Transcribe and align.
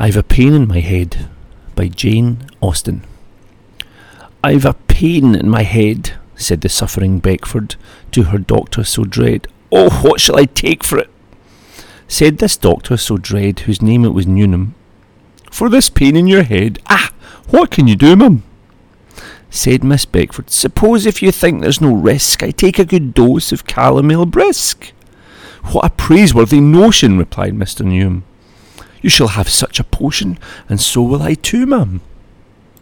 I've 0.00 0.16
a 0.16 0.22
pain 0.22 0.54
in 0.54 0.68
my 0.68 0.78
head 0.78 1.28
by 1.74 1.88
Jane 1.88 2.46
Austen. 2.62 3.02
I've 4.44 4.64
a 4.64 4.74
pain 4.74 5.34
in 5.34 5.48
my 5.48 5.64
head, 5.64 6.12
said 6.36 6.60
the 6.60 6.68
suffering 6.68 7.18
Beckford 7.18 7.74
to 8.12 8.22
her 8.24 8.38
doctor 8.38 8.84
so 8.84 9.02
dread. 9.02 9.48
Oh, 9.72 9.90
what 10.02 10.20
shall 10.20 10.38
I 10.38 10.44
take 10.44 10.84
for 10.84 10.98
it? 10.98 11.10
Said 12.06 12.38
this 12.38 12.56
doctor 12.56 12.96
so 12.96 13.18
dread, 13.18 13.60
whose 13.60 13.82
name 13.82 14.04
it 14.04 14.14
was 14.14 14.28
Newnham. 14.28 14.76
For 15.50 15.68
this 15.68 15.90
pain 15.90 16.14
in 16.14 16.28
your 16.28 16.44
head, 16.44 16.78
ah, 16.86 17.12
what 17.48 17.72
can 17.72 17.88
you 17.88 17.96
do, 17.96 18.14
mum? 18.14 18.44
Said 19.50 19.82
Miss 19.82 20.04
Beckford, 20.04 20.50
suppose 20.50 21.06
if 21.06 21.22
you 21.24 21.32
think 21.32 21.60
there's 21.60 21.80
no 21.80 21.92
risk, 21.92 22.44
I 22.44 22.52
take 22.52 22.78
a 22.78 22.84
good 22.84 23.14
dose 23.14 23.50
of 23.50 23.66
calomel 23.66 24.30
brisk. 24.30 24.92
What 25.72 25.86
a 25.86 25.90
praiseworthy 25.90 26.60
notion, 26.60 27.18
replied 27.18 27.54
Mr. 27.54 27.84
Newnham. 27.84 28.22
You 29.02 29.10
shall 29.10 29.28
have 29.28 29.48
such 29.48 29.78
a 29.78 29.84
potion, 29.84 30.38
and 30.68 30.80
so 30.80 31.02
will 31.02 31.22
I 31.22 31.34
too, 31.34 31.66
ma'am. 31.66 32.00